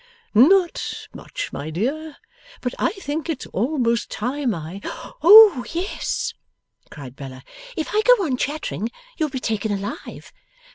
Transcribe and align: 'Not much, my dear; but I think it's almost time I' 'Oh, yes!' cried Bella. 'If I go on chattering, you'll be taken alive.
'Not 0.33 1.07
much, 1.13 1.53
my 1.53 1.69
dear; 1.69 2.17
but 2.61 2.73
I 2.79 2.89
think 2.93 3.29
it's 3.29 3.45
almost 3.45 4.09
time 4.09 4.51
I' 4.55 4.81
'Oh, 5.21 5.63
yes!' 5.73 6.33
cried 6.89 7.15
Bella. 7.15 7.43
'If 7.77 7.89
I 7.93 8.01
go 8.01 8.25
on 8.25 8.35
chattering, 8.35 8.89
you'll 9.19 9.29
be 9.29 9.39
taken 9.39 9.71
alive. 9.71 10.33